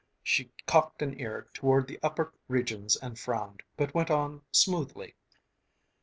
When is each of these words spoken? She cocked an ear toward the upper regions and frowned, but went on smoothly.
She 0.23 0.51
cocked 0.65 1.03
an 1.03 1.19
ear 1.21 1.47
toward 1.53 1.85
the 1.85 1.99
upper 2.01 2.33
regions 2.47 2.95
and 2.97 3.19
frowned, 3.19 3.61
but 3.77 3.93
went 3.93 4.09
on 4.09 4.41
smoothly. 4.51 5.13